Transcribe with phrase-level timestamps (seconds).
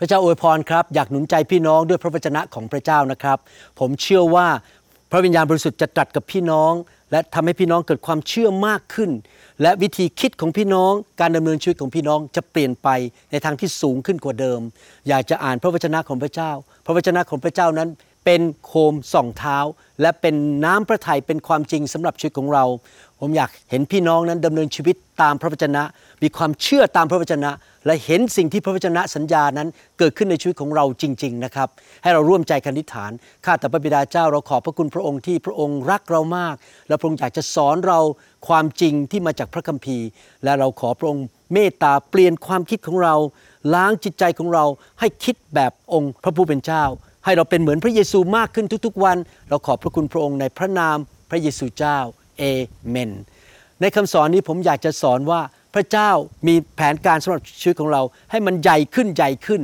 [0.00, 3.38] พระเจ้าอวยพรครับอยากหนุนใจพี่น้องด้วยพระวจนะของพระเจ้านะครับ
[3.78, 4.46] ผมเชื่อว่า
[5.10, 6.72] พระวิญญาณบริสุทธิ์จะตรัสกับพี่น้อง
[7.10, 9.10] และทำให้พี่น้องเกิดความเชื่อมากขึ้น
[9.62, 12.88] และวิธีคิดของพี่น้องการดำเนินชีวิตของพี่น้องจะเปลี่ยนไป
[13.30, 14.60] ในทางที่สูงขึ้นกว่าเดิม
[15.08, 16.50] อยากจะอ่านพระวจนะของพระเจ้า
[16.84, 17.88] พระวจนะของพระเจ้านั้น
[18.24, 19.58] เป็นโคมส่องเท้า
[20.00, 22.64] และเป็นน้ำพระทัยเป็นความจริงสำหรับชีวิตของเรา
[23.20, 25.82] ผมอยากเห็นพี่น้องนั้นดำเนินชีวิตตามพระวจนะ
[26.22, 27.50] มีความเชื่อตามพระวจนะ
[27.86, 31.68] และเห็นสิ่งที่พระวจนะสัญญานั้นเกิดขึ้นในชีวิตของเราจริง ๆ นะครับ
[32.02, 33.10] ให้เราร่วมใจกันธิษฐาน
[33.44, 36.54] ข้าแต่พระบิดาเจ้าเราขอบพระคุณพระองค์ที่พระองค์รักเรามาก
[36.88, 37.98] และพระองค์อยากจะสอนเรา
[38.48, 40.06] ความจริงที่มาจากพระคัมภีร์
[40.44, 43.14] และเราขอพระองค์เมตตาเปลี่ยนความคิดของเรา
[43.74, 44.64] ล้างจิตใจของเรา
[45.00, 46.84] ให้คิดแบบองค์พระผู้เป็นเจ้า
[47.24, 49.16] ให้เราเป็นเหมือนพระเยซูมากขึ้นทุกๆวัน
[49.48, 50.96] เราขอบพระคุณพระองค์ในพระนาม
[51.30, 51.98] พระเยซูเจ้า
[52.40, 52.44] เอ
[52.88, 53.10] เมน
[53.80, 55.40] ในคำสอนนี้ผมอยากจะสอนว่า
[55.74, 56.10] พระเจ้า
[56.46, 59.62] มีแผนการสำหรับชีวิตของเรา ให้มันใหญ่ขึ้นใหญ่ขึ้น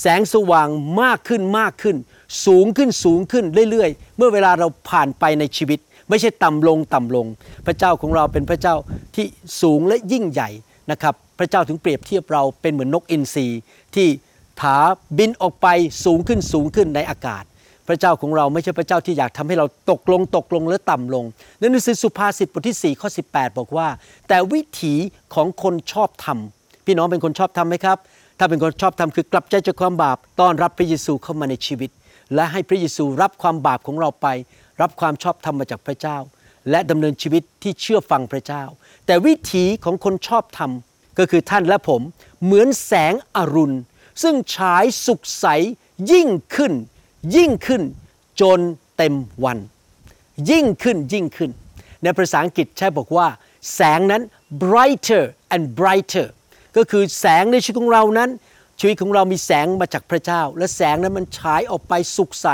[0.00, 0.68] แสงสว่าง
[1.02, 1.96] มากขึ้นมากขึ้น
[2.46, 7.26] สูงขึ้นสูงขึ้นเรื่อยๆ เมื่อเวลาเราผ่านไปในชีวิต ไม่ใช่ต่ำลงต่ำลง
[7.66, 8.74] พระเจ้าของเราเป็นพระเจ้า
[9.14, 9.26] ที่
[9.62, 10.50] สูงและยิ่งใหญ่
[10.90, 13.46] นะครับพระเจ้าถึงเปรียบเทียบเราเป็นเหมือนนกอินทรี
[13.94, 14.08] ที่
[14.60, 14.76] ถา
[15.18, 15.66] บินออกไป
[16.04, 17.44] สูงขึ้นสูงขึ้นในอากาศ
[17.88, 21.24] พระเจ้าของเราไม่ใช่พระเจ้าที่อยากทำให้เราตกลงตกลงและต่ำลง
[21.58, 23.88] ในหนังสือสุภาษิตบทที่4ข้อ18บอกว่า
[24.28, 24.94] แต่วิถี
[25.34, 26.38] ของคนชอบธรรม
[26.86, 27.98] พี่น้องเป็นคนชอบธรรมไหมครับ
[28.38, 31.90] ถ้าเป็นคนชอบธรรมคือกลับใจจากความบาปต้อนรับพระเยซูเข้ามาในชีวิต
[32.34, 34.26] และให้พระเยซูรับความบาปของเราไป
[34.80, 36.16] รับความชอบธรรมมาจากพระเจ้า
[36.70, 38.62] และดำเนินชีวิตที่เชื่อฟังพระเจ้า
[39.06, 40.70] แต่วิถีของคนชอบธรรม
[41.18, 42.00] ก็คือท่านและผม
[42.44, 43.76] เหมือนแสงอรุณ
[44.22, 45.46] ซึ่งฉายสุขใส
[46.10, 46.72] ยิ่งขึ้น
[47.34, 47.82] ยิ่งขึ้น
[48.40, 48.60] จน
[48.96, 49.58] เต็มวัน
[50.50, 51.50] ยิ่งขึ้นยิ่งขึ้น
[52.02, 53.26] ในภาษาอังกฤษใช้บอกว่า
[53.74, 54.22] แสงนั้น
[54.62, 56.26] brighter and brighter
[56.76, 58.30] ก็คือแสงในชีวิตของเรานั้น
[58.80, 62.48] ชีวิตของเรามีแสงมาจากพระเจ้า และแสงนั้นมันฉายออกไปสุขใส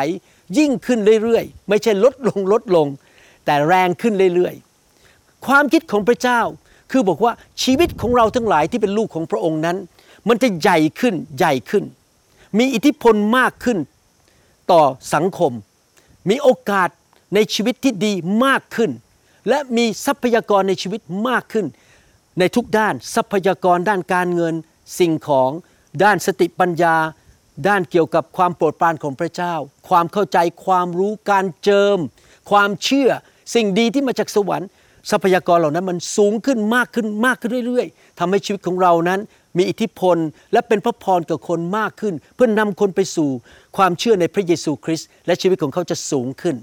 [0.58, 2.86] ยิ่งขึ้นเรื่อยๆ ไม่ใช่ลดลงลดลง
[3.44, 6.40] แต่แรงขึ้นเรื่อยๆ ความคิดของพระเจ้า
[6.90, 7.32] คือบอกว่า
[7.62, 9.76] ชีวิตของเราทั้งหลายที่เป็นลูกของพระองค์นั้น
[10.28, 11.84] มันจะใหญ่ขึ้นใหญ่ขึ้น
[12.58, 13.78] มีอิทธิพลมากขึ้น
[14.70, 14.82] ต่อ
[15.14, 15.52] สังคม
[16.30, 16.88] มีโอกาส
[17.34, 18.12] ในชีวิตที่ดี
[18.44, 18.90] มากขึ้น
[19.48, 21.66] และมีทรัพยากรในชีวิตมากขึ้น
[22.38, 24.54] ในทุกด้านทรัพยากรด้านการเงิน
[24.98, 25.50] สิ่งของ
[26.02, 26.96] ด้านสติปัญญา
[27.68, 29.54] ด้านเกี่ยวกับความโปรดปรานของพระเจ้า
[29.88, 31.98] ความเข้าใจความรู้การเจิม
[32.50, 33.10] ความเชื่อ
[33.54, 34.68] สิ่งดีที่มาจากสวรรค์
[35.10, 39.20] ทรัพยากรเหล่านั้นมันสูงขึ้นมากขึ้นมากขึ้นเรื่อย ๆทำให้ชีวิตของเรานั้น
[39.56, 40.16] มีอิทธิพล
[40.52, 43.28] และเป็นพระพรกับคนมากขึ้น เพื่อนนำคนไปสู่
[43.76, 46.56] ความเชื่อในพระเยซูคริสต์และชีวิตของเขาจะสูงขึ้น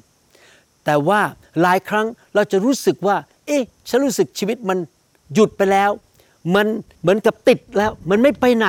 [0.86, 1.22] แต่ว่า
[1.62, 3.16] หลายครั้งเราจะรู้สึกว่า
[3.48, 4.78] เอ๊ะฉันรู้สึกชีวิตมัน
[5.34, 5.92] หยุดไปแล้ว
[6.56, 6.68] มัน
[7.02, 8.68] เหมือนกับติดแล้ว มันไม่ไปไหน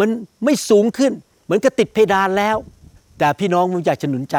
[0.00, 0.08] มัน
[0.44, 1.12] ไม่สูงขึ้น
[1.44, 2.56] เหมือนกับติดเพดานแล้ว
[3.18, 4.36] แต่พี่น้องผมอยากจะหนุนใจ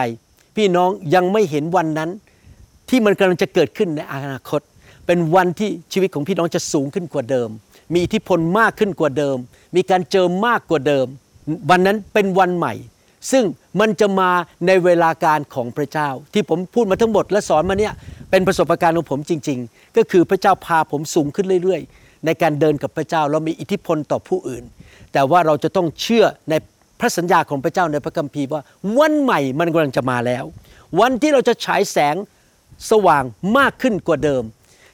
[0.55, 2.09] พี่น้องยังไม่เห็นวันนั้น
[2.89, 4.61] ที่มันกำลังจะเกิดขึ้นในอนาคต
[5.05, 7.49] เป็นวันที่ชีวิตของพี่น้องจะสูงขึ้นกว่าเดิม
[7.93, 9.37] มีอิทธิพลมากขึ้นกว่าเดิม
[9.75, 11.07] มีการเจอมากกว่าเดิม
[11.69, 12.73] วันนั้นเป็นวันใหม่
[13.31, 13.43] ซึ่ง
[13.79, 14.29] มันจะมา
[14.67, 17.93] ในเวลาการของพระเจ้า ที่ผมพูดมาทั้งหมดและสอนมาเนี่ย
[18.29, 24.63] เป็นประสบการณ์ของผมจริง ๆ ก็คือพระเจ้าพาผมสูงขึ้นเรื่อย ๆ ในการเดินกับพระเจ้าเรามีอิทธิพลต่อผู้อื่น
[25.13, 26.53] แต่ว่าเราจะต้องเชื่อใน
[26.99, 28.63] พระสัญญาของพระเจ้าในพระคัมภีร์ว่า
[28.99, 30.43] วันใหม่มันกำลังจะมาแล้ว
[30.99, 32.15] วันที่เราจะฉายแสง
[32.91, 33.23] สว่าง
[33.57, 34.43] มากขึ้นกว่าเดิม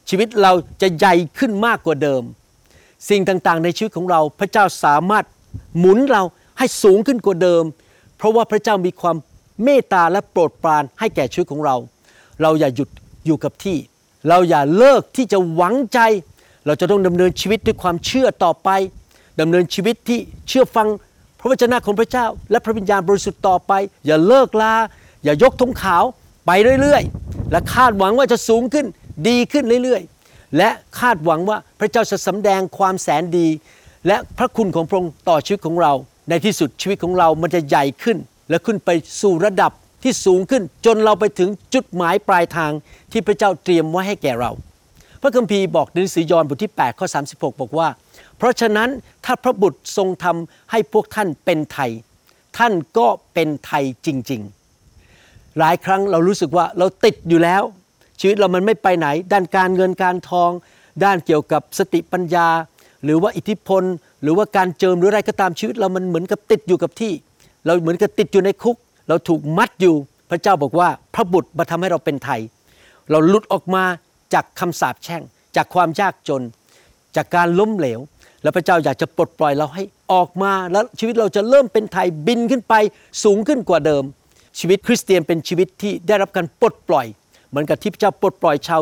[0.10, 0.52] ชีวิตเรา
[0.82, 2.22] จะใหญ่ขึ้นมากกว่าเดิม
[3.10, 5.26] สิ่งต่างๆ ในชีวิตของเรา พระเจ้าสามารถ
[5.80, 6.24] หมุนเรา
[6.58, 7.64] ให้สูงขึ้นกว่าเดิม
[8.18, 9.16] เพราะว่าพระเจ้ามีความ
[9.64, 11.76] เมตตาและโปรดปรานให้แก่ชีวิตของเรา
[12.42, 12.90] เราอย่าหยุด
[13.26, 13.78] อยู่กับที่
[14.30, 16.00] เราอย่าเลิกที่จะหวังใจ
[16.66, 18.70] เราจะต้องดำเนินชีวิตด้วยความเชื่อต่อไป
[19.40, 20.88] ดำเนินชีวิตที่เชื่อฟัง
[21.40, 23.72] พระวจนะของพระเจ้า และพระวิญญาณบริสุทธิ์ต่อไป
[24.06, 24.74] อย่าเลิกลา
[25.24, 26.04] อย่ายกธงขาว
[26.46, 26.52] ไป
[26.82, 28.86] เรื่อยๆ และคาดหวังว่าจะสูงขึ้น
[29.28, 30.15] ดีขึ้นเรื่อยๆ
[30.58, 33.48] และคาดหวังว่าพระเจ้าจะสำแดงความแสนดี
[34.08, 35.94] และพระคุณของพระองค์ต่อชีวิตของเรา
[36.30, 38.18] ในที่สุดชีวิตของเรามันจะใหญ่ขึ้น
[38.50, 38.90] และขึ้นไป
[39.22, 39.72] สู่ระดับ
[40.04, 42.72] ที่สูงขึ้น จนเราไปถึงจุดหมายปลายทาง
[43.12, 44.52] ที่พระเจ้าเตรียมไว้ให้แก่เรา
[45.22, 47.88] พระคัมภีร์บอกในหนังสือยอห์นบทที่8ข้อ36 บอกว่า
[48.38, 48.90] เพราะฉะนั้น
[49.26, 51.92] ถ้าพระบุตรทรงทำให้พวกท่านเป็นไทย
[52.58, 54.42] ท่านก็เป็นไทยจริง
[55.00, 57.64] ๆ หลายครั้งเรารู้สึกว่าเราติดอยู่แล้ว
[58.20, 60.52] ชีวิตเรามันไม่ไปไหน ด้านการเงินการทอง
[61.04, 62.48] ด้านเกี่ยวกับสติปัญญา
[63.04, 63.84] หรือว่าอิทธิพล
[64.22, 67.12] หรือว่าการเจิมหรืออะไรก็ตามชีวิตเรามันเหมือนกับติดอยู่กับที่
[67.66, 68.78] เราเหมือนกับติดอยู่ในคุก
[69.08, 69.96] เราถูกมัดอยู่
[70.30, 72.42] พระเจ้าบอกว่าพระบุตรมาทำให้เราเป็นไทย
[73.12, 73.84] เราหลุดออกมา
[74.34, 75.22] จากคำสาปแช่ง
[75.56, 76.42] จากความยากจน
[77.16, 78.00] จากการล้มเหลว
[78.42, 82.74] แล้วพระเจ้าอยากจะปลดปล่อยเราให้ออกมาแล้วชีวิตเราจะเริ่มเป็นไทยบินขึ้นไป
[83.24, 84.04] สูงขึ้นกว่าเดิม
[84.60, 87.06] ชีวิตคริสเตียนเป็นชีวิตที่ได้รับการปลดปล่อย
[87.56, 88.82] มือนกับที่พระเจ้าปลดปล่อยชาว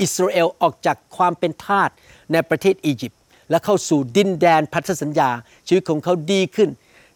[0.00, 1.90] อิสราเอลออกจากความเป็นทาส
[2.32, 3.20] ในประเทศอียิปต์
[3.50, 5.30] และเข้าสู่ดินแดนพันธสัญญา
[5.68, 6.70] ชีวิตของเขาดีขึ้น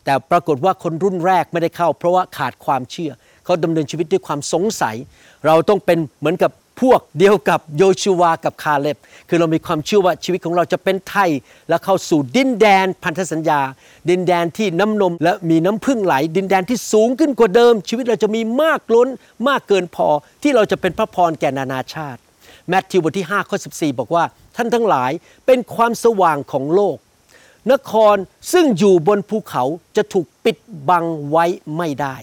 [0.05, 3.13] แต่ปรากฏว่าคนรุ่นแรกไม่ได้เข้า เพราะว่าขาดความเชื่อ
[3.45, 4.97] เขาดำเนินชีวิตด้วยความสงสัย
[5.47, 8.97] เราต้องเป็นเหมือนกับ พวกเดียวกับโยชูวากับคาเล็บ
[9.29, 11.31] คือเรามีความเชื่อว่าชีวิตของเราจะเป็นไทย
[11.69, 13.61] และเข้าสู่ดินแดนพันธสัญญา
[14.11, 19.09] ดินแดนที่น้ำนมและมีน้ำพึ่งไหล ดินแดนที่สูงขึ้นกว่าเดิม ชีวิตเราจะมีมากล้น
[19.49, 20.09] มากเกินพอ
[20.43, 22.21] ที่เราจะเป็นพระพรแก่นานาชาติ
[22.69, 24.25] แมทธิวบทที่5ข้อ14 บอกว่า
[24.57, 25.11] ท่านทั้งหลาย
[25.47, 26.97] เป็นความสว่างของโลก
[27.73, 28.17] นคร
[28.53, 29.65] ซึ่งอยู่บนภูเขา
[29.97, 30.57] จะถูกปิด
[30.89, 31.45] บังไว้
[31.77, 32.17] ไม่ได้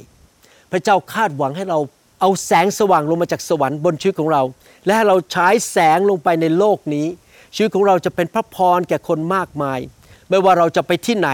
[0.72, 1.80] พระเจ้าคาดหวังให้เรา
[2.22, 4.42] เอาแสงสว่างลงมาจากสวรรค์บนชีวิตของเรา
[4.86, 7.08] และให้เราฉายแสงลงไปในโลกนี้
[7.56, 9.80] ชีวิตของเราจะเป็นพระพรแก่คนมากมาย
[10.30, 11.30] ไม่ว่าเราจะไปที่ไหน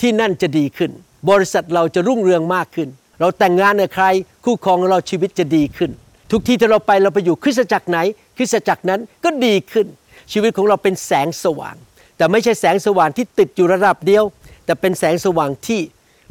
[0.00, 0.90] ที่นั่นจะดีขึ้น
[1.30, 2.88] บริษัทเราจะรุ่งเรืองมากขึ้น
[3.20, 4.06] เราแต่งงานกับใคร
[4.44, 5.90] คู่ครองเราชีวิตจะดีขึ้น
[6.30, 7.98] ทุกที่ที่เราไปเราไปอยู่คริสตจักรไหน
[8.36, 9.86] คริสตจักรนั้นก็ดีขึ้น
[10.32, 11.76] ชีวิตของเราเป็นแสงสว่าง
[12.16, 14.24] แต่ไม่ใช่แสงสว่างที่ติดอยู่ระดับเดียว
[14.64, 15.80] แต่เป็นแสงสว่างที่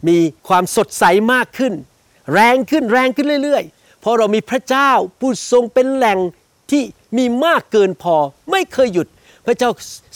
[0.07, 0.17] มี
[0.47, 1.03] ความสดใส
[1.33, 1.73] มากขึ้น
[2.33, 6.19] แรงขึ้นแรงขึ้นเรื่อยๆ เพราะเรามีพระเจ้าผู้ทรงเป็นแหล่ง
[6.71, 6.83] ที่
[7.17, 8.15] มีมากเกินพอ
[8.51, 9.07] ไม่เคยหยุด
[9.45, 9.69] พระเจ้า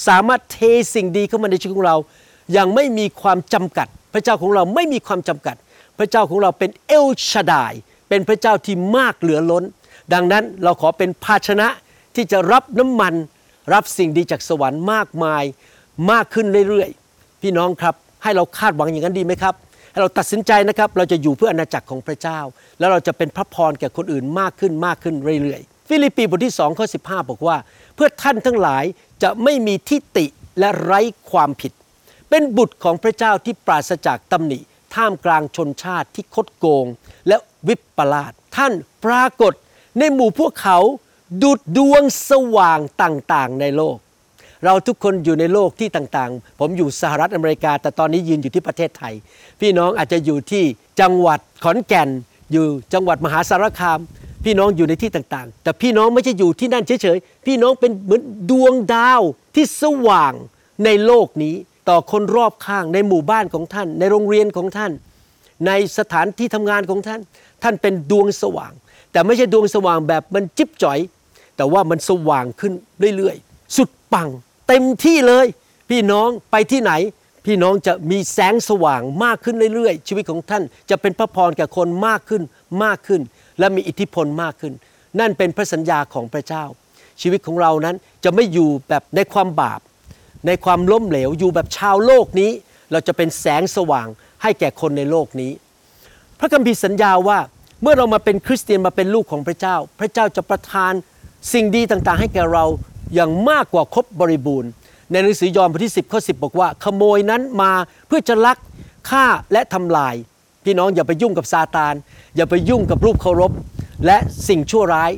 [0.07, 0.57] สามารถเท
[0.94, 1.97] สิ่งดีเข้ามาในชีวิตของเรา
[2.53, 5.56] อย่างไม่มีความจำกัด พระเจ้าของเราไม่มีความจำกัด
[5.97, 7.74] พระเจ้าของเราเป็นเอลชาดาย
[8.09, 9.63] เป็นพระเจ้าที่มากเหลือล้น
[10.13, 11.68] ดังนั้นเราขอเป็นภาชนะ
[12.15, 13.13] ที่จะรับน้ำมัน
[13.74, 15.44] รับสิ่งดีจากสวรรค์มากมาย
[16.12, 19.53] มากขึ้นเรื่อยๆ พี่น้องครับ ให้เราคาดหวังอย่างนั้นดีไหมครับ
[19.94, 22.40] ให้เราตัดสินใจนะครับ เราจะอยู่เพื่ออาณาจักรของพระเจ้า
[22.80, 27.57] แล้วเราจะเป็นพระพรแก่คนอื่นมากขึ้นมากขึ้นเรื่อยๆ ฟิลิปปีบทที่2ข้อ15 บอกว่า
[27.95, 28.84] เพื่อท่านทั้งหลาย
[29.24, 30.25] จะไม่มีทิฏฐิ
[30.60, 31.00] และไร้
[31.31, 31.72] ความผิด
[32.30, 34.60] เป็นบุตรของพระเจ้าที่ปราศจากตำหนิ
[34.95, 36.86] ท่ามกลางชนชาติที่คดโกง
[37.28, 37.38] และ
[37.68, 38.74] วิปลาสท่าน
[39.06, 39.54] ปรากฏ
[40.00, 40.78] ในหมู่พวกเขา
[41.44, 43.98] ดุดดวงสว่างต่างๆ ในโลก
[44.65, 49.13] เราทุกคนอยู่ในโลกที่ต่างๆ ผมอยู่สหรัฐอเมริกา แต่ตอนนี้ยืนอยู่ที่ประเทศไทย
[49.62, 50.63] พี่น้องอาจจะอยู่ที่
[51.01, 52.10] จังหวัดขอนแก่น
[52.51, 54.00] อยู่จังหวัดมหาสารคาม
[54.45, 58.21] พี่น้องอยู่ในที่ต่างๆ แต่พี่น้องไม่ใช่อยู่ที่นั่นเฉยๆ พี่น้องเป็นเหมือน
[58.51, 59.21] ดวงดาว
[59.56, 60.33] ที่สว่าง
[60.86, 61.56] ในโลกนี้
[61.89, 64.92] ต่อคนรอบข้างในหมู่บ้านของท่าน ในโรงเรียนของท่าน
[65.68, 67.21] ในสถานที่ทำงานของท่าน
[67.63, 68.74] ท่านเป็นดวงสว่าง
[69.12, 71.00] แต่ไม่ใช่ดวงสว่างแบบมันจิ๊บจ่อย
[71.57, 72.74] แต่ว่ามันสว่างขึ้น
[73.18, 74.30] เรื่อยๆ สุดปัง
[74.68, 75.45] เต็มที่เลย
[75.89, 76.94] พี่น้องไปที่ไหน
[77.45, 82.42] พี่น้องจะมีแสงสว่างมากขึ้นเรื่อยๆ ชีวิตของท่านจะเป็นพระพรแก่คนมากขึ้น
[82.83, 83.21] มากขึ้น
[83.60, 84.74] และมีอิทธิพลมากขึ้น
[85.19, 86.63] นั่นเป็นพระสัญญาของพระเจ้า
[87.21, 89.80] ชีวิตของเรานั้นจะไม่อยู่แบบในความบาป
[90.48, 92.51] ในความล้มเหลวอยู่แบบชาวโลกนี้
[92.92, 94.07] เราจะเป็นแสงสว่าง
[94.42, 95.51] ให้แก่คนในโลกนี้
[96.39, 97.39] พระคัมภีร์สัญญาว่า
[97.81, 100.94] เมื่อเรามาเป็นคริสเตียนมาเป็นลูกของพระเจ้า พระเจ้าจะประทาน
[101.54, 102.66] สิ่งดีต่างๆ ให้แก่เรา
[103.13, 104.71] อย่างมากกว่าครบบริบูรณ์
[105.12, 107.71] ในหนังสือยอห์นบทที่ 10 ข้อ 10 บอกว่า ขโมยนั้นมา
[108.07, 108.57] เพื่อจะลัก
[109.10, 110.15] ฆ่าและทำลาย
[110.63, 111.94] พี่น้องอย่าไปยุ่งกับซาตาน
[112.36, 113.51] อย่าไปยุ่งกับรูปเคารพ
[114.06, 114.18] และ
[114.48, 115.12] สิ่งชั่วร้าย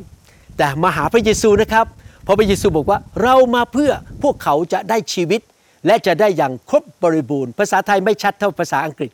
[0.58, 1.86] แต่มาหาพระเยซูนะครับ
[2.24, 3.92] เพราะพระเยซูบอกว่าเรามาเพื่อ
[4.24, 5.42] พวกเขาจะได้ชีวิต
[5.86, 9.12] และจะได้อย่างครบบริบูรณ์ ภาษาไทยไม่ชัดเท่าภาษาอังกฤษ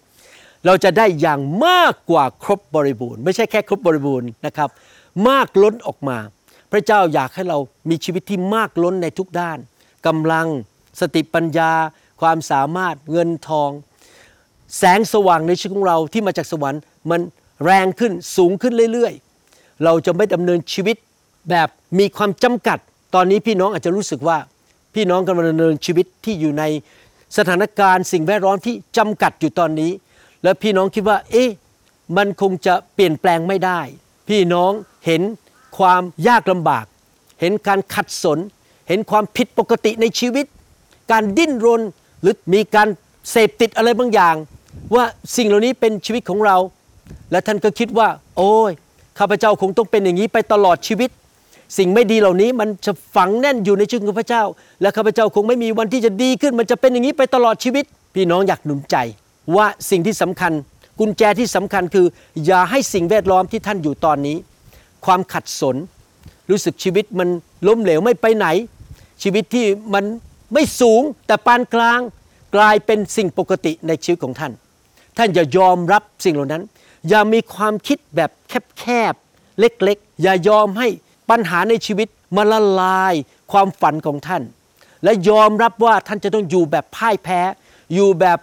[0.66, 4.70] เราจะได้อย่างมากกว่าครบบริบูรณ์ ไม่ใช่แค่ครบบริบูรณ์นะครับ
[5.27, 6.17] มากล้นออกมา
[6.72, 7.58] พระเจ้าอยากให้เรา
[7.90, 9.58] มีชีวิตที่มากล้นในทุกด้าน
[10.08, 10.48] กำลัง
[11.00, 11.72] สติปัญญา
[12.22, 13.72] ความสามารถเงินทอง
[14.78, 17.22] แสงสว่างในชีวิตของเราที่มาจากสวรรค์ มัน
[17.66, 20.96] แรงขึ้นสูงขึ้นเรื่อยๆ เราจะไม่ดำเนินชีวิต
[21.50, 21.68] แบบ
[22.00, 22.78] มีความจำกัด
[23.16, 24.38] ตอนนี้พี่น้องอาจจะรู้สึกว่า
[24.96, 26.63] พี่น้องกำลังดำเนินชีวิตที่อยู่ใน
[27.38, 29.92] สถานการณ์สิ่งแวดล้อมที่จำกัดอยู่ตอนนี้
[30.44, 31.50] แล้วพี่น้องคิดว่า เอ๊ะ
[32.18, 33.80] มันคงจะเปลี่ยนแปลงไม่ได้
[34.30, 34.72] พี่น้อง
[35.06, 35.22] เห็น
[35.78, 36.86] ความยากลำบาก
[37.40, 38.40] เห็นการขัดสน
[38.88, 40.46] เห็นความผิดปกติในชีวิต
[41.12, 41.82] การดิ้นรน
[42.22, 42.88] หรือมีการ
[43.32, 44.36] เสพติดอะไรบางอย่าง
[44.96, 45.04] ว่า
[45.36, 46.58] สิ่งเหล่านี้เป็นชีวิตของเรา
[47.32, 48.72] และท่านก็คิดว่า โอ้ย
[49.20, 51.10] ข้าพเจ้าคงต้องเป็นอย่างนี้ไปตลอดชีวิต
[51.78, 54.44] สิ่งไม่ดีเหล่านี้มันจะฝังแน่นอยู่ในชีวิตของพระเจ้า
[54.82, 57.86] และข้าพเจ้าคงไม่มีวันที่จะดีขึ้น มันจะเป็นอย่างนี้ไปตลอดชีวิต
[58.16, 58.96] พี่น้องอยากหนุนใจ
[59.56, 60.51] ว่าสิ่งที่สำคัญ
[61.00, 62.06] กุญแจที่สำคัญคือ
[62.46, 64.38] อย่าให้สิ่งแวดล้อมที่ท่านอยู่ตอนนี้
[65.05, 65.75] ความขัดสน
[66.50, 67.29] รู้สึกชีวิตมัน
[67.67, 68.48] ล้มเหลวไม่ไปไหน
[69.24, 70.05] ชีวิตที่มัน
[70.53, 72.00] ไม่สูงแต่ปานกลาง
[72.55, 74.51] กลายเป็นสิ่งปกติในชีวิตของท่าน
[75.17, 76.63] ท่านอย่ายอมรับสิ่งเหล่านั้น
[77.10, 78.29] อย่ามีความคิดแบบ
[78.79, 80.88] แคบๆเล็กๆ อย่ายอมให้
[81.29, 83.13] ปัญหาในชีวิตมาละลาย
[83.51, 84.43] ความฝันของท่าน
[85.03, 87.39] และยอมรับว่าท่านจะต้องอยู่แบบพ่ายแพ้
[87.93, 88.38] อยู่แบบ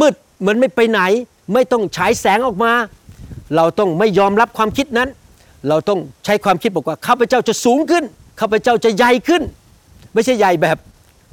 [0.00, 1.00] มืดๆเหมือนไม่ไปไหน
[1.52, 2.72] ไม่ต้องฉายแสงออกมา
[3.56, 5.08] เราต้องไม่ยอมรับความคิดนั้น
[5.68, 8.04] เราต้องใช้ความคิดบอกว่าข้าพเจ้าจะสูงขึ้น
[8.40, 9.42] ข้าพเจ้าจะใหญ่ขึ้น
[10.14, 10.76] ไม่ใช่ใหญ่แบบ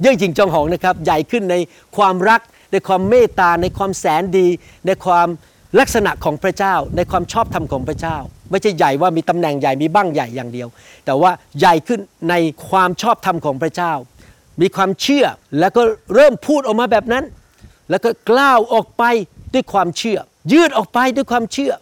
[0.00, 1.56] เยื่อหยิงจองหองนะครับ ใหญ่ขึ้นใน
[1.96, 2.40] ความรัก
[2.72, 4.46] ในความเมตตาในความแสนดี
[4.86, 5.28] ในความ
[5.80, 8.16] ลักษณะของพระเจ้า ในความชอบธรรมของพระเจ้า
[8.50, 10.68] ไม่ใช่ใหญ่ว่ามีตำแหน่งใหญ่มีบ้างใหญ่อย่างเดียว
[11.04, 12.34] แต่ว่าใหญ่ขึ้นใน
[12.68, 13.92] ความชอบธรรมของพระเจ้า
[14.60, 15.24] มีความเชื่อ
[15.60, 15.82] แล้วก็
[16.14, 17.24] เริ่มพูดออกมาแบบนั้น
[17.90, 19.04] แล้วก็กล้าวออกไป
[19.54, 20.18] ด้วยความเชื่อ
[20.52, 21.72] ยืดออกไปด้วยความเชื่อ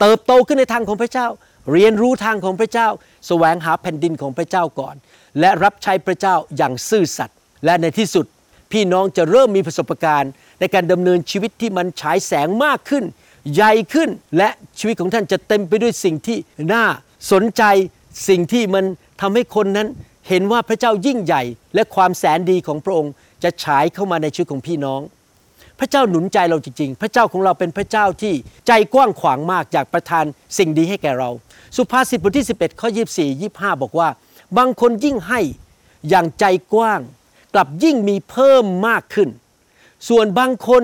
[0.00, 1.26] เติบโตขึ้นในทางของพระเจ้า
[1.72, 2.88] เรียนรู้ทางของพระเจ้า
[3.26, 4.94] แสวงหาแผ่นดินของพระเจ้าก่อน
[5.40, 8.26] และรับใช้พระเจ้าอย่างซื่อสัตย์และในที่สุด
[8.72, 13.04] พี่น้องจะเริ่มมีประสบการณ์ ในการดำเนินชีวิตที่มันฉายแสงมากขึ้น
[13.54, 16.38] ใหญ่ขึ้นและชีวิตของท่านจะเต็มไปด้วยสิ่งที่
[16.72, 16.84] น่า
[17.32, 17.62] สนใจ
[18.28, 18.84] สิ่งที่มัน
[19.20, 19.88] ทำให้คนนั้น
[20.28, 21.42] เห็นว่าพระเจ้ายิ่งใหญ่
[21.74, 25.00] และความแสนดีของพระองค์จะฉายเข้ามาในชีวิตของพี่น้อง
[25.78, 28.34] พระเจ้าหนุนใจเราจริงๆ พระเจ้าของเราเป็นพระเจ้าที่
[28.66, 30.24] ใจกว้างขวางมากอยากประทาน
[30.58, 31.30] สิ่งดีให้แก่เรา
[31.76, 34.08] สุภาษิตบทที่ 11ข้อ24 25 บอกว่า
[34.58, 35.40] บางคนยิ่งให้
[36.08, 37.00] อย่างใจกว้าง
[37.54, 39.28] กลับยิ่งมีเพิ่มมากขึ้น
[40.08, 40.82] ส่วนบางคน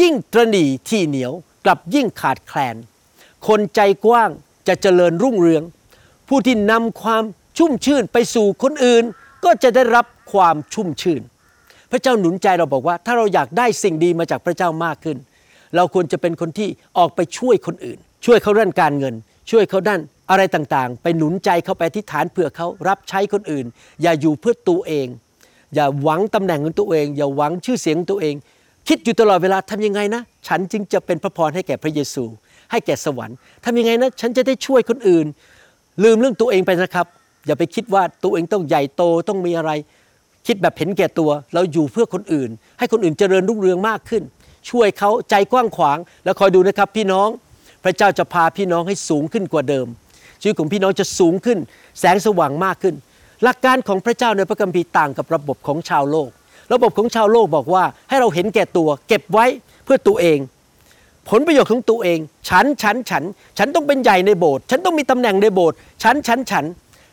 [0.00, 1.32] ยิ่งตรณีที่เหนียว
[1.64, 2.76] กลับยิ่งขาดแคลน
[3.48, 4.30] คนใจกว้าง
[4.68, 5.62] จะเจริญรุ่งเรือง
[6.28, 7.22] ผู้ที่นำความ
[7.58, 9.04] ชุ่มชื่นไปสู่คนอื่น
[9.44, 11.22] ก็จะได้รับความชุ่มชื่น
[11.90, 15.16] พระเจ้าหนุนใจเราบอกว่า ถ้าเราอยากได้สิ่งดีมาจากพระเจ้ามากขึ้น
[15.76, 16.68] เราควรจะเป็นคนที่
[16.98, 19.14] ออกไปช่วยคนอื่น ช่วยเขาด้านการเงิน
[19.50, 23.66] ช่วยเขาด้าน อะไรต่างๆ ไปหนุนใจเขาไปที่ฐานเผื่อเขารับใช้คนอื่น
[24.02, 25.06] อย่าอยู่เพื่อตัวเอง
[25.74, 28.34] อย่าหวังตำแหน่งของตัวเอง อย่าหวังชื่อเสียงของตัวเอง
[28.88, 32.24] คิดอยู่ตลอดเวลาทำยังไงนะ ฉันจึงจะเป็นพระพรให้แก่พระเยซู
[32.70, 35.26] ให้แก่สวรรค์ทำยังไงนะ ฉันจะได้ช่วยคนอื่น
[36.04, 37.06] ลืมเรื่องตัวเองไปนะครับ
[37.46, 39.70] อย่าไปคิดว่าตัวเองต้องใหญ่โตต้องมีอะไร
[40.46, 44.22] คิดแบบเห็นแก่ตัว เราอยู่เพื่อคนอื่น ให้คนอื่นเจริญรุ่งเรืองมากขึ้น
[44.70, 47.28] ช่วยเขาใจกว้างขวาง แล้วคอยดูนะครับพี่น้อง
[47.84, 49.86] พระเจ้าจะพาพี่น้องให้สูงขึ้นกว่าเดิม
[50.40, 51.58] ชีวิตของพี่น้องจะสูงขึ้น
[52.00, 52.94] แสงสว่างมากขึ้น
[53.42, 56.30] หลักการของพระเจ้าในพระคัมภีร์ต่างกับระบบของชาวโลก
[56.72, 59.46] ระบบของชาวโลกบอกว่า ให้เราเห็นแก่ตัว เก็บไว้
[59.84, 60.38] เพื่อตัวเอง
[61.30, 63.22] ผลประโยชน์ของตัวเอง ฉันฉันฉัน
[63.58, 66.64] ฉันต้องเป็นใหญ่ในโบสถ์ฉันต้องมีตำแหน่งในโบสถ์ฉันฉันฉัน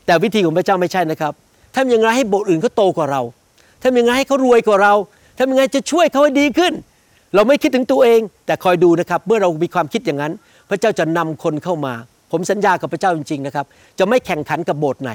[0.06, 1.34] แต่วิธีของพระเจ้าไม่ใช่นะครับ
[1.76, 3.22] ทำยังไงให้โบสถ์อื่นเขาโตกว่าเรา
[3.84, 4.94] ทำยังไงให้เขารวยกว่าเรา
[5.40, 6.74] ทำยังไงจะช่วยเขาให้ดีขึ้น
[7.36, 10.34] เราไม่คิดถึงตัวเอง แต่คอยดูนะครับ เมื่อเรามีความคิดอย่างนั้น
[10.70, 11.94] พระเจ้าจะนำคนเข้ามา
[12.34, 13.66] ผมสัญญากับพระเจ้าจริงๆนะครับ
[14.00, 15.12] จะไม่แข่งขันกับโบสถ์ไหน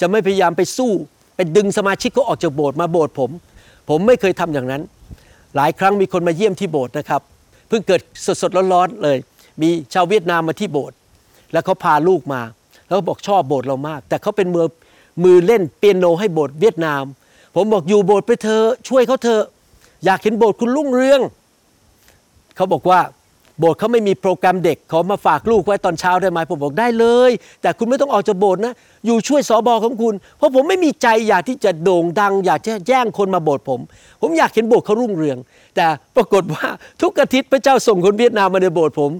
[0.00, 0.92] จะไม่พยายามไปสู้
[1.36, 3.30] ไปดึงสมาชิกเขาออกจากโบสถ์มาโบสถ์ผม
[3.88, 4.82] ผมไม่เคยทำอย่างนั้น
[5.56, 7.20] หลายครั้งมีคนมาเยี่ยมที่โบสถ์นะครับ
[7.68, 8.00] เพิ่งเกิด
[8.42, 9.18] สดๆร้อนๆเลย
[9.62, 10.96] มีชาวเวียดนามมาที่โบสถ์
[11.52, 12.40] แล้วเขาพาลูกมา
[12.86, 14.66] แล้วก็บอกชอบโบสถ์เรามาก แต่เขาเป็นมือ
[15.24, 17.04] มือเล่นเปียโนให้โบสถ์เวียดนาม
[17.54, 19.40] ผมบอกอยู่โบสถ์ไปเธอช่วยเขาเธอ
[20.04, 21.20] อยากเห็นโบสถ์คุณรุ่งเรือง
[22.56, 23.00] เขาบอกว่า
[23.60, 27.30] โบสถ์เขาไม่มีโปรแกรมเด็กขามาฝากลูกไว้ตอนเช้าได้ไหมผมบอกได้เลย
[27.62, 28.74] แต่คุณไม่ต้องออกจากโบสถ์นะ
[29.06, 33.80] อยู่ช่วยสอบอของคุณ เพราะผมไม่มีใจอยากที่จะโด่งดัง อยากจะแย่งคนมาโบสถ์ผม
[34.20, 35.38] ผมอยากเห็นโบสถ์เขารุ่งเรือง
[35.76, 35.86] แต่
[36.16, 36.66] ปรากฏว่า
[37.02, 39.10] ทุกอาทิตย์พระเจ้าส่งคนเวียดนามมาในโบสถ์ผม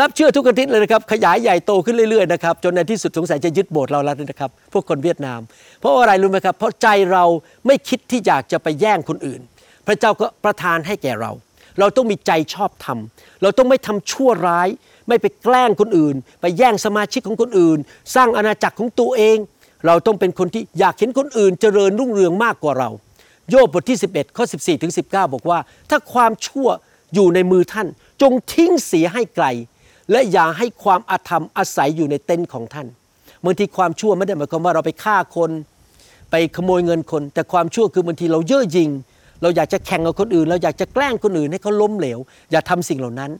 [0.00, 5.40] รับเชื่อทุกอาทิตย์เลยนะครับขยายใหญ่โตขึ้นเรื่อยๆนะครับจนในที่สุดสงสัยจะยึดโบสถ์เราแล้วนะครับ พวกคนเวียดนาม
[5.80, 7.24] เพราะอะไรรู้ไหมครับ เพราะใจเรา
[7.66, 9.40] ไม่คิดที่อยากจะไปแย่งคนอื่น
[9.86, 11.30] พระเจ้าก็ประทานให้แก่เรา
[11.78, 12.98] เราต้องมีใจชอบธรรม
[13.42, 14.68] เราต้องไม่ทำชั่วร้าย
[15.08, 17.78] ไม่ไปแกล้งคนอื่น ไปแย่งสมาชิกของคนอื่น
[18.14, 19.38] สร้างอาณาจักรของตัวเอง
[19.86, 22.90] เราต้องเป็นคนที่อยากเห็นคนอื่น เจริญรุ่งเรืองมากกว่าเรา
[23.50, 25.58] โยบบทที่ 11ข้อ14ถึง19 บอกว่า
[25.90, 26.68] ถ้าความชั่ว
[27.14, 27.86] อยู่ในมือท่าน
[28.22, 29.46] จงทิ้งเสียให้ไกล
[30.10, 32.86] และอย่าให้ความอาธรรมอาศัยอยู่ในเต็นท์ของท่าน
[33.44, 35.50] บางทีความชั่วไม่ได้หมายความว่าเราไปฆ่าคน
[36.30, 38.90] ไปขโมยเงินคน แต่ความชั่วคือบางทีเราเย่อหยิ่ง
[39.42, 42.18] เราอยากจะแข่งกับคนอื่น เราอยากจะแกล้งคนอื่นให้เขาล้มเหลว
[42.50, 43.30] อย่าทำสิ่งเหล่านั้น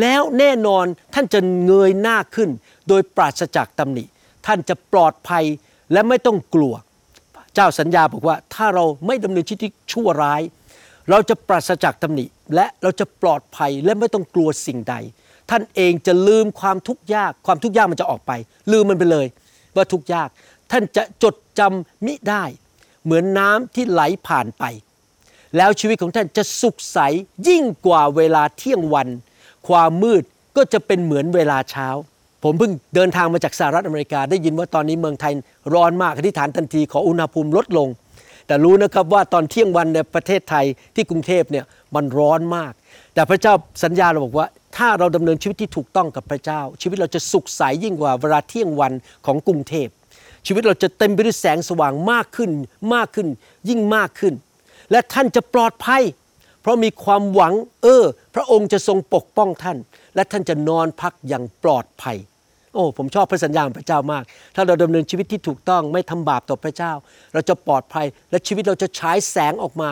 [0.00, 2.50] แล้วแน่นอนท่านจะเงยหน้าขึ้น
[2.88, 4.04] โดยปราศจากตำหนิ
[4.46, 5.44] ท่านจะปลอดภัย
[5.92, 6.74] และไม่ต้องกลัว
[7.54, 10.42] เจ้าสัญญาบอกว่าถ้าเราไม่ดำเนินชีวิตที่ชั่วร้าย
[11.10, 14.94] เราจะปราศจากตำหนิ และเราจะปลอดภัยและไม่ต้องกลัวสิ่งใด
[15.50, 18.32] ท่านเองจะลืมความทุกข์ยาก ความทุกข์ยากมันจะออกไป
[18.72, 19.26] ลืมมันไปเลย
[19.76, 20.28] ว่าทุกข์ยาก
[20.70, 22.44] ท่านจะจดจำมิได้
[23.04, 24.64] เหมือนน้ำที่ไหลผ่านไป
[25.56, 26.98] แล้วชีวิตของท่านจะสุขใส
[27.48, 29.08] ยิ่งกว่าเวลาเที่ยงวัน
[29.68, 30.22] ความมืด
[30.56, 31.88] ก็จะเป็นเหมือนเวลาเช้า
[32.42, 35.32] ผมเพิ่งเดินทางมาจากสหรัฐอเมริกา ได้ยินว่าตอนนี้เมืองไทย
[35.74, 37.88] ร้อนมากอธิษฐานทันทีขออุณหภูมิลดลง
[38.46, 42.72] แต่รู้นะครับว่าตอนเที่ยงวันในประเทศไทยที่กรุงเทพเนี่ยมันร้อนมาก
[43.14, 43.54] แต่พระเจ้า
[43.84, 48.92] สัญญาเราบอกว่าถ้าเราดำเนินชีวิตที่ถูกต้องกับพระเจ้า ชีวิตเราจะสุขใสยิ่งกว่าเวลาเที่ยงวัน
[49.26, 49.88] ของกรุงเทพ
[50.46, 52.50] ชีวิตเราจะเต็มไปด้วยแสงสว่างมากขึ้น
[52.94, 53.28] มากขึ้น
[53.68, 54.34] ยิ่งมากขึ้น
[54.90, 56.02] และท่านจะปลอดภัย
[56.60, 59.78] เพราะมีความหวัง เออ พระองค์จะทรงปกป้องท่าน
[60.14, 62.16] และท่านจะนอนพักอย่างปลอดภัย
[62.74, 64.24] โอ้ผมชอบพระสัญญาของพระเจ้ามาก
[64.54, 66.92] ถ้าเราดำเนินชีวิตที่ถูกต้องไม่ทำบาปต่อพระเจ้า
[67.32, 69.90] เราจะปลอดภัย และชีวิตเราจะฉายแสงออกมา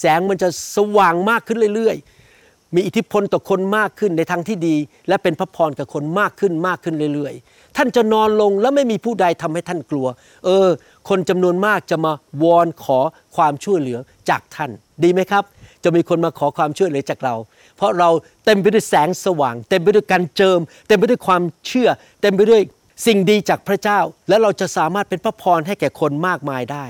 [0.00, 4.76] แสงมันจะสว่างมากขึ้นเรื่อยๆ มีอิทธิพลต่อคนมากขึ้นในทางที่ดี
[5.08, 10.06] และเป็นพระพรกับคนมากขึ้นมากขึ้นเรื่อยๆ ท่านจะนอนลงแล้วไม่มีผู้ใดทำให้ท่านกลัว
[10.44, 10.68] เออ
[11.08, 12.12] คนจำนวนมากจะมา
[12.42, 12.98] วอนขอ
[13.36, 13.98] ความช่วยเหลือ
[14.30, 14.70] จากท่าน
[15.02, 15.44] ดีไหมครับ
[15.84, 17.34] จะมีคนมาขอความช่วยเหลือจากเรา
[17.76, 18.08] เพราะเรา
[18.44, 21.88] เต็มไปด้วยแสงสว่าง เต็มไปด้วยการเจิม เต็มไปด้วยความเชื่อ
[22.22, 22.60] เต็มไปด้วย
[23.06, 26.84] สิ่งดีจากพระเจ้า และเราจะสามารถเป็นพระพรให้แก่คนมากมายได้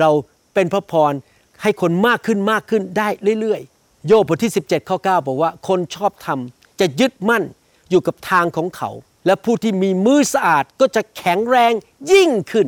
[0.00, 0.10] เรา
[0.54, 1.12] เป็นพระพร
[1.62, 3.08] ให้คนมากขึ้นมากขึ้นได้
[3.40, 6.38] เรื่อยๆ โยบบทที่ 17ข้อ9บอกว่าคนชอบธรรม
[6.80, 7.44] จะยึดมั่น
[7.90, 8.90] อยู่กับทางของเขา
[9.26, 11.72] และผู้ที่มีมือสะอาดก็จะแข็งแรง
[12.12, 12.66] ยิ่งขึ้น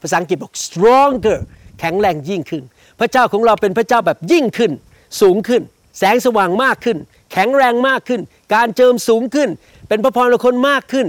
[0.00, 1.38] ภาษาอังกฤษบอก stronger
[1.80, 2.62] แข็งแรงยิ่งขึ้น
[3.00, 4.72] พระเจ้าของเราเป็นพระเจ้าแบบยิ่งขึ้น
[5.20, 5.62] สูงขึ้น
[5.98, 6.98] แสงสว่างมากขึ้น
[7.32, 8.20] แข็งแรงมากขึ้น
[8.54, 9.48] การเจิมสูงขึ้น
[9.88, 11.06] เป็นพระพรคนมากขึ้น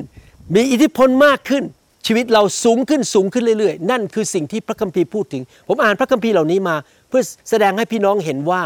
[0.55, 1.63] มีอิทธิพลมากขึ้น
[2.07, 6.75] ชีวิตเราสูงขึ้นสูงขึ้นเรื่อยๆ นั่นคือสิ่งที่พระคัมภีร์พูดถึง ผมอ่านพระคัมภีร์เหล่านี้มา
[7.09, 8.61] เพื่อแสดงให้พี่น้องเห็นว่า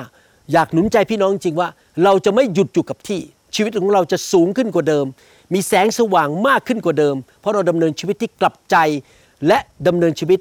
[0.52, 1.70] อยากหนุนใจพี่น้องจริงว่า
[2.04, 3.22] เราจะไม่หยุดอยู่กับที่
[3.56, 5.06] ชีวิตของเราจะสูงขึ้นกว่าเดิม
[5.54, 8.76] มีแสงสว่างมากขึ้นกว่าเดิม เพราะเราดำเนินชีวิตที่กลับใจ
[9.48, 10.40] และดำเนินชีวิต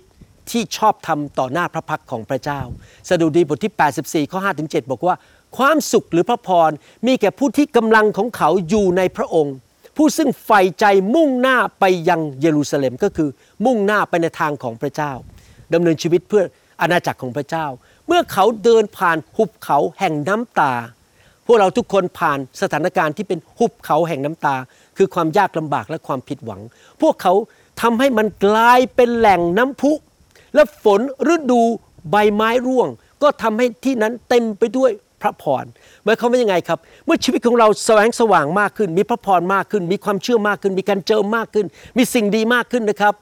[0.54, 2.60] ที่ชอบทำต่อหน้าพระพักของพระเจ้า
[3.08, 3.72] สดุดีบทที่
[4.26, 5.14] 84 ข้อ5ถึง7บอกว่า
[5.56, 6.70] ความสุขหรือพระพร
[7.06, 9.56] มีแก่ผู้ที่กำลังของเขาอยู่ในพระองค์
[9.96, 10.84] ผู้ซึ่งใฝ่ใจ
[11.14, 13.28] มุ่งหน้าไปยังเยรูซาเล็มก็คือ
[13.64, 15.12] มุ่งหน้าไปในทางของพระเจ้า
[15.74, 16.44] ดำเนินชีวิตเพื่อ
[16.80, 17.66] อาณาจักรของพระเจ้า
[18.06, 20.72] เมื่อเขาเดินผ่านหุบเขาแห่งน้ำตา
[21.46, 24.56] พวกเราทุกคนผ่านสถานการณ์ที่เป็นหุบเขาแห่งน้ำตา
[24.96, 26.60] คือความยากลำบากและความผิดหวัง
[27.02, 27.32] พวกเขา
[27.82, 29.92] ทำให้มันกลายเป็นแหล่งน้ำพุ
[30.54, 31.00] และฝน
[31.34, 31.62] ฤดู
[32.10, 32.88] ใบไม้ร่วง
[33.22, 34.90] ก็ทำให้ที่นั้นเต็มไปด้วย
[35.22, 35.64] พระพร
[36.04, 41.66] หมายความว่ายังไงครับ เมื่อชีวิตของเราแสวงสว่างมากขึ้น มีพระพรมากขึ้น มีความเชื่อมากขึ้น มีการเจิมมากขึ้น
[41.96, 43.14] มีสิ่งดีมากขึ้นนะครับ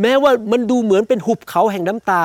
[0.00, 2.22] แม้ว่ามันดูเหมือนเป็นหุบเขาแห่งน้ำตา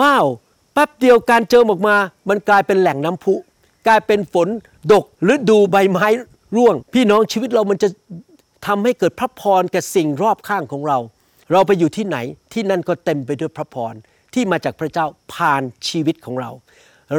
[0.00, 0.26] ว้าว
[0.74, 1.96] แป๊บเดียวการเจิมออกมา
[2.28, 3.34] มันกลายเป็นแหล่งน้ำพุ
[3.86, 4.48] กลายเป็นฝน
[4.92, 6.06] ดกฤดูใบไม้
[6.56, 7.88] ร่วง พี่น้องชีวิตเรามันจะ
[8.66, 10.98] ทำให้เกิดพระพรแก่สิ่งรอบข้างของเรา
[11.52, 12.16] เราไปอยู่ที่ไหน
[12.52, 13.94] ที่นั่นก็เต็มไปด้วยพระพร
[14.34, 16.50] ที่มาจากพระเจ้าผ่านชีวิตของเรา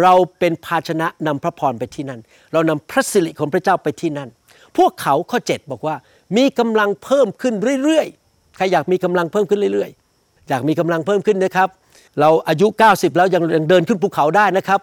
[0.01, 2.19] เราเป็นภาชนะนำพระพรไปที่นั่น
[2.53, 4.29] เรานำพระสิริของพระเจ้าไปที่นั่น
[4.77, 5.95] พวกเขาข้อ7บอกว่า
[6.37, 11.69] มีกำลังเพิ่มขึ้นเรื่อยๆ ใครอยากมีกำลังเพิ่มขึ้นเรื่อยๆ อยากมีกำลังเพิ่มขึ้นนะครับ
[12.19, 14.79] เราอายุ 90 แล้วยังเดินขึ้นภูเขาได้นะครับ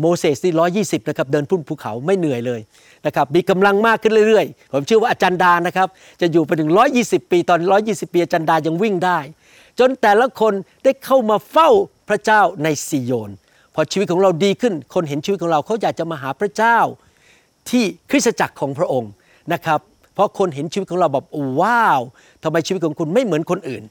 [0.00, 2.60] โมเสสนี่ร้อยี่สิบนะครับเดินพุ่นภูเขาไม่เหนื่อยเลย
[3.06, 5.88] นะครับมีกำลังมากขึ้นเรื่อยๆ ผมเชื่อว่าอาจารย์ดานะครับ
[6.20, 9.18] จะอยู่ไปถึง120ปีตอน120ปีอาจารย์ดายังวิ่งได้
[9.78, 10.52] จนแต่ละคน
[10.84, 11.68] ได้เข้ามาเฝ้า
[12.08, 13.30] พระเจ้าในซีโยน
[13.74, 16.78] พอชีวิตของเราดีขึ้น คนเห็นชีวิตของเราเขาอยากจะมาหาพระเจ้า
[17.70, 19.10] ที่คริสตจักรของพระองค์
[19.52, 19.80] นะครับ
[20.14, 21.26] เพราะคนเห็นชีวิตของเราแบบ
[21.60, 22.00] ว้าว
[22.42, 23.82] ทำไมชีวิตของคุณไม่เหมือนคนอื่น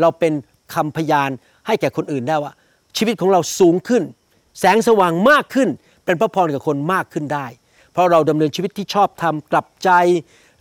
[0.00, 0.32] เราเป็น
[0.74, 1.30] คำพยาน
[1.66, 2.52] ให้แก่คนอื่นได้ว่า
[2.96, 4.02] ชีวิตของเราสูงขึ้น
[4.58, 5.68] แสงสว่างมากขึ้น
[6.04, 7.46] เป็นพระพรกับคนมากขึ้นได้
[7.92, 9.90] เพราะเราดำเนินชีวิตที่ชอบทำกลับใจ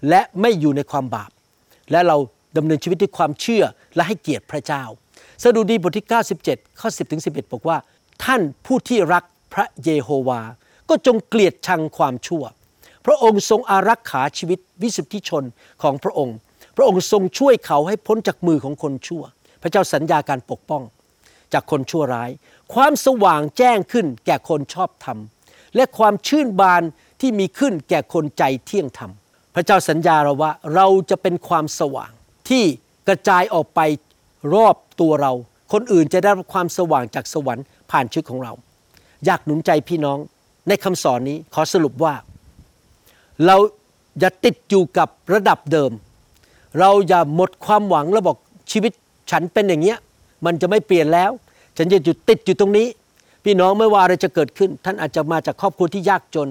[0.09, 1.31] และไม่อยู่ในความบาป
[1.91, 2.17] และเรา
[2.57, 3.63] ดำเนินชีวิตด้วยความเชื่อ
[3.95, 4.83] และให้เกียรติพระเจ้า
[5.43, 6.05] สดุดีบทที่
[6.43, 7.77] 97 ข้อ 10ถึง11 บอกว่า
[8.23, 10.41] ท่านผู้ที่รักพระเยโฮวา
[10.89, 12.43] ก็จงเกลียดชังความชั่ว
[13.05, 15.43] พระองค์ทรงอารักขาชีวิตวิสุทธิชน
[15.83, 16.35] ของพระองค์
[16.77, 19.23] พระองค์ทรงช่วยเขาให้พ้นจากมือของคนชั่ว
[19.61, 20.83] พระเจ้าสัญญาการปกป้อง
[21.53, 22.29] จากคนชั่วร้าย
[22.73, 25.17] ความสว่างแจ้งขึ้นแก่คนชอบธรรม
[25.75, 26.83] และความชื่นบาน
[27.21, 29.11] ที่มีขึ้นแก่คนใจเที่ยงธรรม
[29.55, 32.11] พระเจ้าสัญญาเราว่าเราจะเป็นความสว่าง
[32.49, 32.63] ที่
[33.07, 33.79] กระจายออกไป
[34.55, 35.33] รอบตัวเรา
[35.73, 38.53] คนอื่นจะได้รับความสว่างจากสวรรค์ผ่านชีวิตของเรา
[39.25, 40.17] อยากหนุนใจพี่น้อง
[40.67, 42.13] ในคำสอนนี้ขอสรุปว่า
[43.45, 43.55] เรา
[44.19, 45.91] อย่าติดอยู่กับระดับเดิม
[46.79, 48.37] เราอย่าหมดความหวังแล้วบอก
[48.71, 48.91] ชีวิต
[49.31, 49.97] ฉันเป็นอย่างเงี้ย
[50.45, 51.31] มันจะไม่เปลี่ยนแล้ว
[51.77, 52.87] ฉันจะอยู่ติดอยู่ตรงนี้
[53.43, 56.49] พี่น้องไม่ว่าอะไรจะเกิดขึ้น ท่านอาจจะมาจากครอบครัวที่ยากจน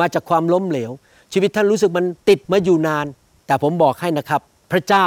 [0.00, 0.90] มาจากความล้มเหลว
[1.32, 3.06] ชีวิตท่านรู้สึกมันติดมาอยู่นาน
[3.46, 4.40] แต่ผมบอกให้นะครับ
[4.72, 5.06] พระเจ้า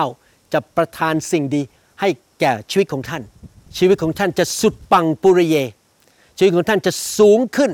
[0.54, 1.62] จะประทานสิ่งดี
[2.00, 3.22] ให้แก่ชีวิตของท่าน
[3.78, 5.56] ชีวิตของท่านจะสุดปังปุริเย
[6.38, 7.72] ชีวิตของท่านจะสูงขึ้น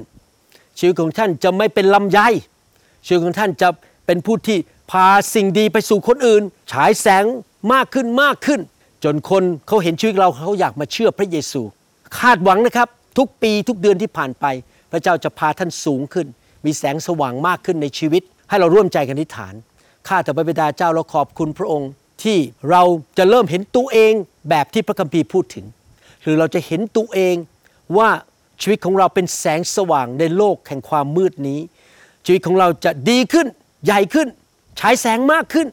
[0.79, 2.19] ชีวิตของท่านจะไม่เป็นลำไย
[3.05, 3.69] ชีวิตของท่านจะ
[4.05, 4.57] เป็นผู้ที่
[4.91, 7.25] พาสิ่งดีไปสู่คนอื่น ฉายแสง
[7.73, 8.59] มากขึ้นมากขึ้น
[9.03, 11.61] จนคนเขาเห็นชีวิตเราเขาอยากมาเชื่อพระเยซู
[12.19, 12.87] คาดหวังนะครับ
[13.17, 14.45] ทุกปีทุกเดือนที่ผ่านไป
[14.91, 16.27] พระเจ้าจะพาท่านสูงขึ้น
[16.65, 19.53] มีแสงสว่างมากขึ้นในชีวิต ให้เราร่วมใจกันอธิษฐาน
[20.07, 21.91] ข้าแต่พระบิดาเจ้าเราขอบคุณพระองค์
[22.23, 22.37] ที่
[22.71, 22.83] เรา
[23.17, 24.13] จะเริ่มเห็นตัวเอง
[24.49, 25.65] แบบที่พระคัมภีร์พูดถึง
[26.23, 27.35] หรือเราจะเห็นตัวเอง
[27.97, 28.09] ว่า
[28.61, 31.59] ชีวิตของเราเป็นแสงสว่างในโลกแห่งความมืดนี้
[32.25, 33.47] ชีวิตของเราจะดีขึ้น
[33.85, 34.27] ใหญ่ขึ้น
[34.79, 35.67] ฉายแสงมากขึ้น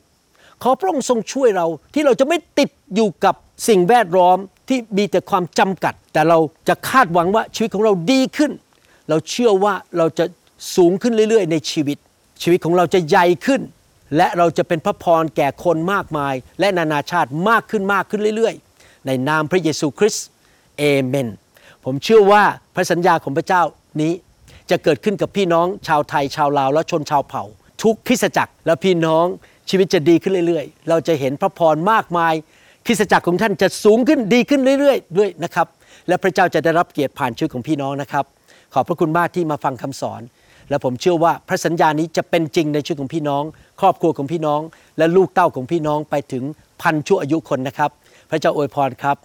[0.63, 3.35] ขอพระองค์ทรงช่วยเราที่เราจะไม่ติดอยู่กับ
[3.69, 8.53] สิ่งแวดล้อมที่มีแต่ความจำกัด แต่เราจะคาดหวังว่าชีวิตของเราดีขึ้น
[9.09, 10.25] เราเชื่อว่าเราจะ
[10.77, 11.99] สูงขึ้นเรื่อยๆ ในชีวิต
[12.43, 13.61] ชีวิตของเราจะใหญ่ขึ้น
[14.17, 20.27] และเราจะเป็นพระพรแก่คนมากมาย และนานาชาติมากขึ้นมากขึ้นเรื่อยๆ ในนามพระเยซูคริสต์
[20.79, 21.29] เอเมน
[21.85, 22.43] ผมเชื่อว่า
[22.75, 23.63] พระสัญญาของพระเจ้า
[24.01, 24.13] นี้
[24.71, 27.45] จะเกิดขึ้นกับพี่น้องชาวไทยชาวลาวและชนชาวเผ่า
[27.83, 29.27] ทุกคริสจักรและพี่น้อง
[29.71, 32.35] ชีวิตจะดีขึ้นเรื่อยๆ เราจะเห็นพระพรมากมาย
[32.87, 35.67] คริสตจักรของท่านจะสูงขึ้นดีขึ้นเรื่อยๆด้วยนะครับ
[36.09, 38.25] และพระเจ้าจะได้รับเกียรติผ่านชีวิตของพี่น้องนะครับ
[38.75, 40.23] ขอบพระคุณมากที่มาฟังคำสอน
[40.71, 43.43] และผมเชื่อว่าพระสัญญานี้จะเป็นจริงในชีวิตของพี่น้อง
[43.81, 44.61] ครอบครัวของพี่น้อง
[44.99, 46.45] และลูกเต้าของพี่น้องไปถึง
[46.83, 47.91] พันชั่วอายุคนนะครับ
[48.31, 49.17] พระเจ้าอวยพรครับ